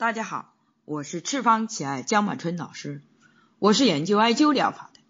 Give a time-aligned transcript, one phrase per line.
[0.00, 0.54] 大家好，
[0.86, 3.02] 我是赤方奇艾江满春老师，
[3.58, 5.00] 我是研究艾灸疗法的。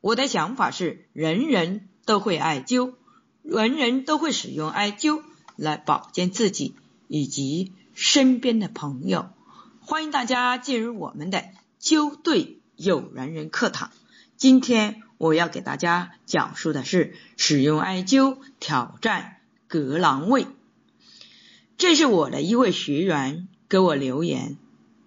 [0.00, 2.94] 我的想法是，人人都会艾灸，
[3.42, 5.24] 人人都会使用艾灸
[5.56, 6.76] 来保健自己
[7.08, 9.30] 以及身边的朋友。
[9.80, 11.42] 欢迎大家进入我们的
[11.80, 13.90] 灸对有缘人课堂。
[14.36, 20.46] 今天我要给大家讲述的是使用艾灸挑战隔囊胃。
[21.76, 23.48] 这是我的一位学员。
[23.68, 24.58] 给我留言，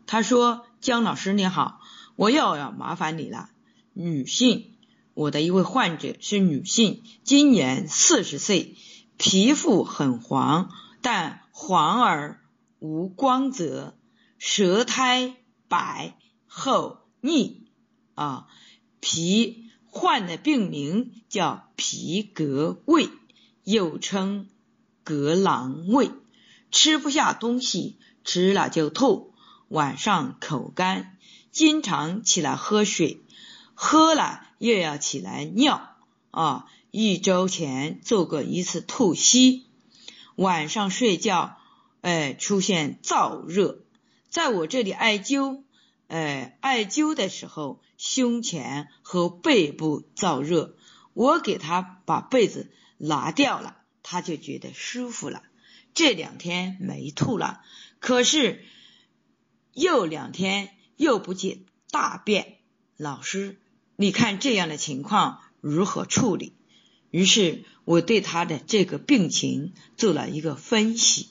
[0.05, 1.80] 他说：“姜老师你好，
[2.18, 3.49] 我又要麻烦你了。
[3.94, 4.73] 女性，
[5.13, 8.76] 我的一位患者是女性，今年四十岁，
[9.18, 12.41] 皮肤很黄，但黄而
[12.80, 13.95] 无光泽，
[14.38, 15.35] 舌苔
[15.70, 17.68] 白厚腻
[18.16, 18.48] 啊，
[18.99, 23.07] 皮患的病名叫皮革胃，
[23.63, 24.48] 又称
[25.05, 26.12] 革囊胃，
[26.71, 29.34] 吃不下东西。”吃了就吐，
[29.68, 31.18] 晚上口干，
[31.52, 33.21] 经常起来喝水，
[33.74, 35.96] 喝了又要起来尿
[36.32, 36.66] 啊！
[36.91, 39.68] 一周前做过一次吐稀，
[40.35, 41.58] 晚上睡觉，
[42.02, 43.84] 哎，出现燥热，
[44.30, 45.62] 在我这里艾灸，
[46.08, 50.76] 哎，艾灸的时候，胸前和背部燥热，
[51.13, 55.43] 我给他把被子拿掉了，他就觉得舒服了，
[55.93, 57.62] 这两天没吐了。
[58.00, 58.64] 可是
[59.74, 62.58] 又两天又不见大便，
[62.98, 63.60] 老师，
[63.96, 66.56] 你看这样的情况如何处理？
[67.12, 71.30] 于是我对他的这个病情做了一个分析，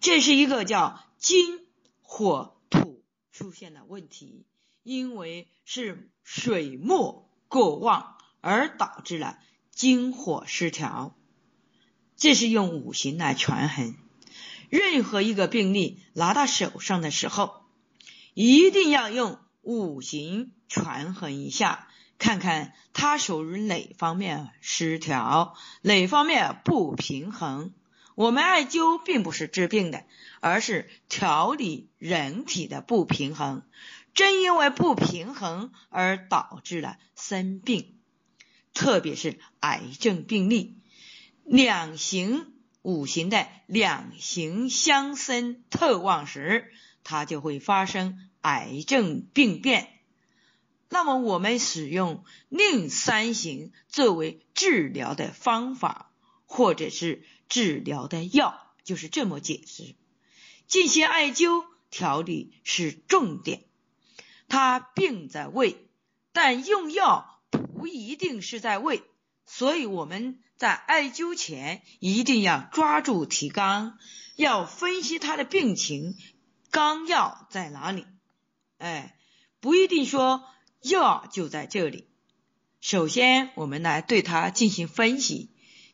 [0.00, 1.66] 这是一个叫金
[2.00, 4.46] 火土出现的问题，
[4.82, 9.38] 因为是水木过旺而导致了
[9.70, 11.16] 金火失调，
[12.16, 13.94] 这是用五行来权衡。
[14.68, 17.62] 任何一个病例拿到手上的时候，
[18.34, 21.88] 一定要用五行权衡一下，
[22.18, 27.72] 看看它属于哪方面失调，哪方面不平衡。
[28.14, 30.04] 我们艾灸并不是治病的，
[30.40, 33.62] 而是调理人体的不平衡。
[34.12, 37.94] 正因为不平衡而导致了生病，
[38.74, 40.76] 特别是癌症病例，
[41.44, 42.57] 两型。
[42.82, 46.72] 五行的两行相生特旺时，
[47.04, 49.92] 它就会发生癌症病变。
[50.88, 56.12] 那么我们使用另三行作为治疗的方法，
[56.46, 59.94] 或者是治疗的药，就是这么解释。
[60.66, 63.64] 进行艾灸调理是重点，
[64.48, 65.88] 它病在胃，
[66.32, 69.02] 但用药不一定是在胃。
[69.44, 73.96] 所以我们在艾灸前一定要抓住提纲，
[74.34, 76.16] 要分析他的病情，
[76.72, 78.04] 纲要在哪里？
[78.78, 79.16] 哎，
[79.60, 80.44] 不一定说
[80.82, 82.08] 药就在这里。
[82.80, 85.50] 首先，我们来对他进行分析。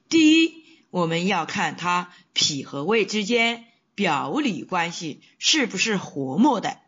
[0.08, 6.80] 第一，我们要看他脾和胃之间表里关系是不是和睦的，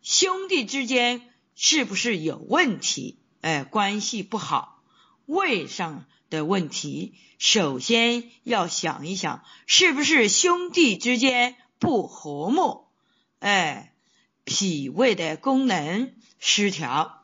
[0.00, 3.18] 兄弟之间是不是有问题？
[3.42, 4.82] 哎，关系不好。
[5.26, 12.86] 胃上的问题，首先要想一想，是不是兄弟之间不和睦？
[13.38, 13.94] 哎，
[14.44, 17.22] 脾胃的功能失调。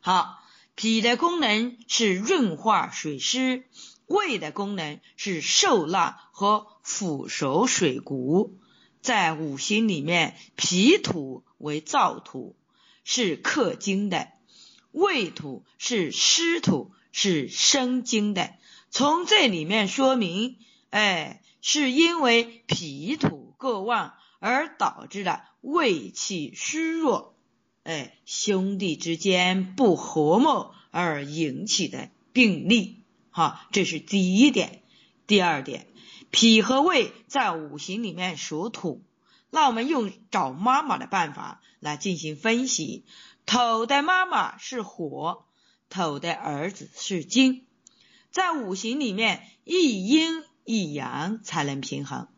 [0.00, 0.38] 好，
[0.74, 3.64] 脾的功能是润化水湿，
[4.06, 8.58] 胃的功能是受纳和腐熟水谷。
[9.02, 12.56] 在五行里面，脾土为燥土，
[13.04, 14.28] 是克金的；
[14.92, 16.92] 胃土是湿土。
[17.18, 18.52] 是生津的，
[18.90, 20.58] 从这里面说明，
[20.90, 27.34] 哎，是因为脾土过旺而导致了胃气虚弱，
[27.84, 34.82] 哎，兄弟之间不和睦而引起的病例，哈，这是第一点。
[35.26, 35.86] 第二点，
[36.30, 39.02] 脾和胃在五行里面属土，
[39.48, 43.06] 那我们用找妈妈的办法来进行分析，
[43.46, 45.45] 土的妈妈是火。
[45.88, 47.66] 土的儿子是金，
[48.30, 52.28] 在五行里面一阴一阳才能平衡。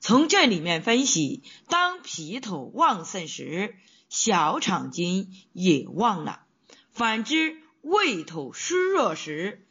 [0.00, 3.76] 从这里面分析，当脾土旺盛时，
[4.08, 6.46] 小肠经也旺了；
[6.92, 9.66] 反之，胃土虚弱时，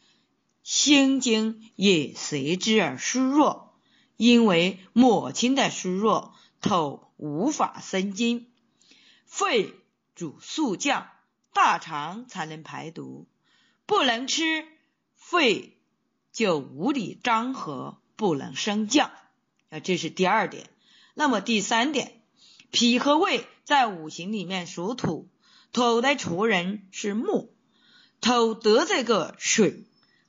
[0.62, 3.74] 心经也随之而虚弱。
[4.16, 8.52] 因为母亲的虚弱，土无法生金，
[9.24, 9.74] 肺
[10.14, 11.08] 主肃降。
[11.54, 13.26] 大肠才能排毒，
[13.86, 14.66] 不能吃，
[15.14, 15.78] 肺
[16.32, 19.10] 就无力张合，不能升降。
[19.70, 20.68] 啊，这是第二点。
[21.14, 22.20] 那么第三点，
[22.72, 25.28] 脾和胃在五行里面属土，
[25.72, 27.54] 土的主人是木，
[28.20, 29.84] 土得这个水。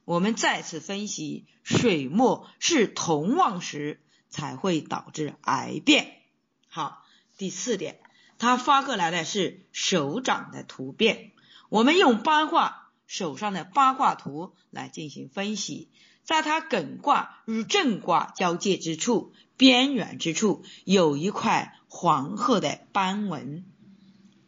[0.05, 3.99] 我们再次分析，水木是同旺时
[4.29, 6.21] 才会导致癌变。
[6.67, 7.03] 好，
[7.37, 7.99] 第四点，
[8.37, 11.31] 他发过来的是手掌的图片，
[11.69, 15.89] 我们用八卦手上的八卦图来进行分析。
[16.23, 23.65] 在他艮卦与震卦交界之处，边缘之处有一块黄褐的斑纹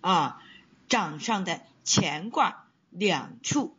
[0.02, 0.42] 啊，
[0.90, 3.78] 掌上的乾卦两处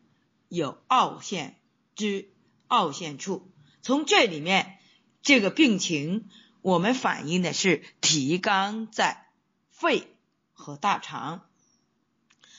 [0.49, 1.55] 有凹陷。
[1.97, 2.31] 之
[2.69, 3.51] 凹陷处，
[3.83, 4.79] 从这里面
[5.21, 6.29] 这个病情，
[6.63, 9.27] 我们反映的是提纲在
[9.79, 10.13] 肺
[10.53, 11.47] 和大肠。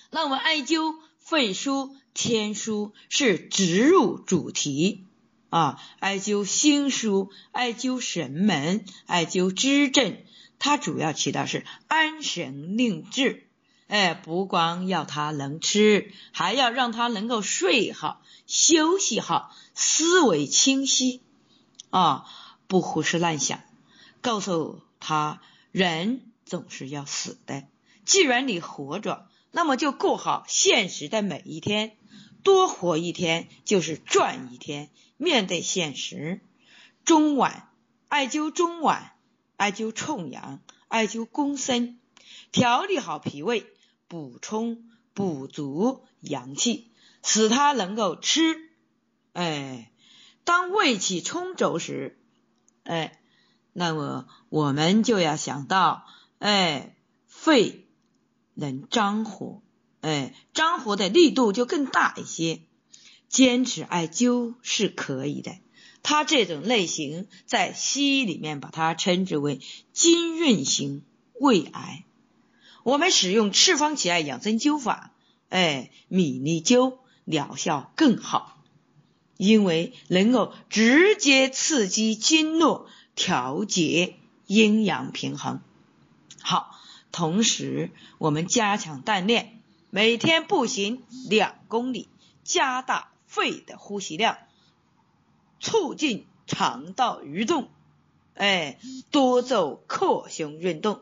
[0.09, 5.05] 那我们艾灸肺腧、天枢是直入主题
[5.49, 10.15] 啊，艾灸心腧、艾灸神门、艾灸支正，
[10.59, 13.47] 它主要起到是安神令志。
[13.87, 21.21] 哎，不光要他能吃，还要让他能够睡好、休息好，思维清晰
[21.89, 22.25] 啊，
[22.67, 23.59] 不胡思乱想。
[24.21, 27.63] 告诉他，人总是要死的，
[28.03, 31.95] 既然你活着，那么就过好现实的每一天，
[32.43, 34.89] 多活一天就是赚一天。
[35.15, 36.41] 面对现实，
[37.05, 37.63] 中脘
[38.07, 39.11] 艾灸中脘，
[39.57, 41.99] 艾灸冲阳，艾灸公孙，
[42.51, 43.65] 调理好脾胃。
[44.07, 46.91] 补充补足阳气，
[47.21, 48.71] 使它能够吃。
[49.33, 49.91] 哎，
[50.43, 52.17] 当胃气充足时，
[52.85, 53.21] 哎，
[53.71, 56.07] 那么我们就要想到，
[56.39, 56.95] 哎，
[57.27, 57.85] 肺
[58.53, 59.61] 能张活，
[60.01, 62.61] 哎，张活的力度就更大一些。
[63.27, 65.55] 坚持艾灸是可以的。
[66.01, 69.59] 它这种类型在西医里面把它称之为
[69.93, 71.03] 金润型
[71.39, 72.05] 胃癌。
[72.83, 75.13] 我们使用赤方奇艾养生灸法，
[75.49, 78.63] 哎，米粒灸疗效更好，
[79.37, 84.15] 因为能够直接刺激经络，调节
[84.47, 85.61] 阴阳平衡。
[86.41, 86.75] 好，
[87.11, 92.09] 同时我们加强锻炼，每天步行两公里，
[92.43, 94.37] 加大肺的呼吸量，
[95.59, 97.69] 促进肠道蠕动，
[98.35, 98.79] 哎，
[99.11, 101.01] 多做扩胸运动。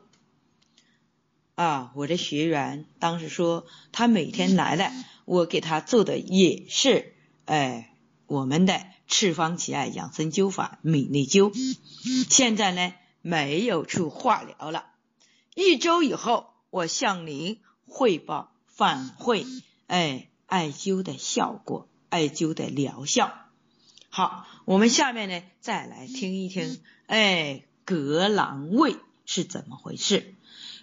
[1.56, 4.92] 啊，我的学员当时说，他每天来了，
[5.26, 7.96] 我给他做的也是，哎，
[8.28, 11.52] 我们的赤方奇艾养生灸法米内灸。
[12.30, 14.86] 现在呢，没有去化疗了。
[15.60, 17.58] 一周以后，我向您
[17.88, 19.44] 汇报反馈，
[19.88, 23.34] 哎，艾灸的效果，艾灸的疗效。
[24.10, 30.36] 好，我们下面呢，再来听一听，哎，隔囊胃是怎么回事？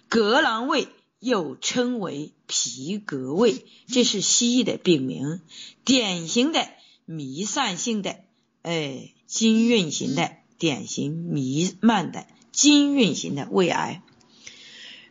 [0.09, 0.89] 隔囊胃
[1.21, 5.39] 又称为皮革胃，这是西医的病名，
[5.85, 6.67] 典型的
[7.05, 8.17] 弥散性的，
[8.61, 14.01] 哎，经运型的，典型弥漫的经运型的胃癌。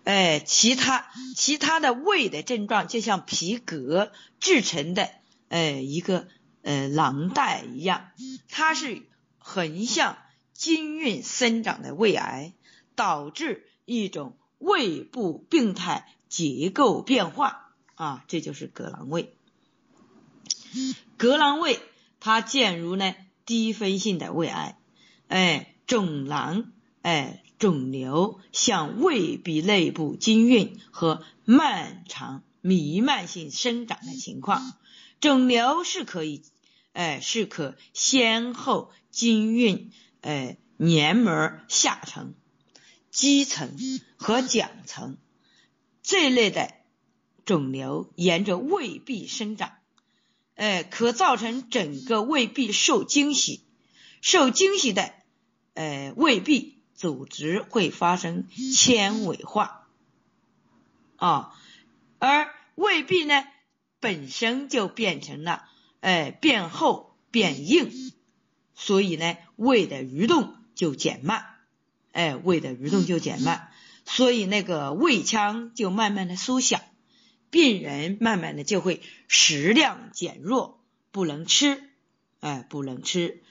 [0.05, 5.11] 哎，其他其他的胃的症状，就像皮革制成的，
[5.49, 6.29] 哎，一个
[6.62, 8.11] 呃囊袋一样，
[8.49, 9.03] 它是
[9.39, 10.17] 横向
[10.53, 12.53] 经运生长的胃癌，
[12.95, 14.37] 导致一种。
[14.61, 19.37] 胃部病态结构变化啊，这就是隔囊胃。
[21.19, 21.81] 隔囊胃
[22.19, 23.14] 它见如呢
[23.45, 24.78] 低分性的胃癌，
[25.28, 26.73] 哎，肿囊
[27.04, 34.73] 哎肿瘤向胃壁内部经运和漫长弥漫性生长的情况，
[35.20, 36.42] 肿瘤是可以
[36.94, 39.92] 哎是可先后经运
[40.23, 42.34] 哎黏膜下层。
[43.11, 43.76] 基层
[44.16, 45.18] 和讲层
[46.02, 46.73] 这类的
[47.44, 49.73] 肿瘤沿着胃壁生长，
[50.56, 53.61] 哎，可造成整个胃壁受惊袭，
[54.20, 55.12] 受惊袭的，
[55.75, 59.87] 呃，胃壁组织会发生纤维化，
[61.17, 61.55] 啊，
[62.19, 63.45] 而胃壁呢
[64.01, 65.65] 本身就变成了，
[66.01, 68.13] 哎，变厚变硬，
[68.75, 71.47] 所以呢，胃的蠕动就减慢。
[72.13, 73.73] 哎，胃的蠕动就减慢，
[74.05, 76.81] 所以那个胃腔就慢慢的缩小，
[77.51, 81.91] 病人慢慢的就会食量减弱，不能吃，
[82.39, 83.43] 哎，不能吃，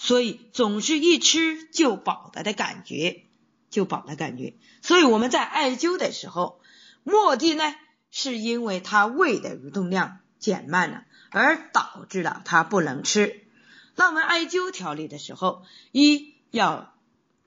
[0.00, 3.24] 所以总是一吃就饱了的感觉，
[3.68, 4.54] 就饱的感觉。
[4.80, 6.60] 所以我们在艾灸的时候，
[7.02, 7.74] 目的呢
[8.12, 13.44] 是因为他胃的蠕动量减慢了，而导致了他不能吃。
[13.96, 16.94] 那我们艾灸调理的时候，一要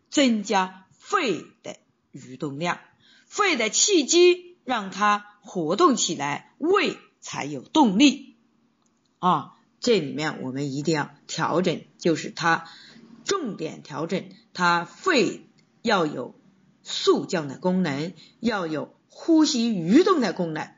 [0.10, 1.78] 增加肺的
[2.14, 2.82] 蠕动量，
[3.28, 8.36] 肺的气机让它活动起来，胃才有动力
[9.20, 9.56] 啊。
[9.82, 12.70] 这里面我们一定要调整，就是它
[13.26, 14.24] 重点调整，
[14.54, 15.48] 它肺
[15.82, 16.36] 要有
[16.84, 20.70] 速降的功能，要有呼吸蠕动的功能。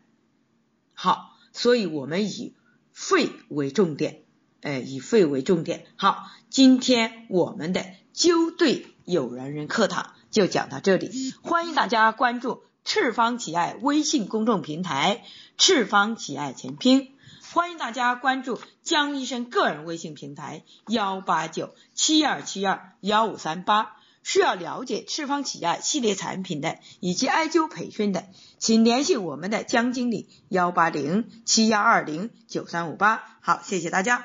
[0.93, 2.55] 好，所以我们以
[2.93, 4.21] 肺为重点，
[4.61, 5.85] 哎，以肺为重点。
[5.97, 15.25] 好，今天我们的灸对有缘人课堂就讲到这里，欢迎大家关注赤方奇艾微信公众平台
[15.57, 17.09] “赤方奇艾全拼”。
[17.53, 23.95] 欢迎大家关注江医生个人微信平台幺八九七二七二幺五三八。
[24.23, 28.25] 需要了解赤方起亚系列产品的以及艾灸培训的，
[28.57, 33.23] 请联系我们的江经理幺八零七幺二零九三五八。
[33.41, 34.21] 好，谢谢大家。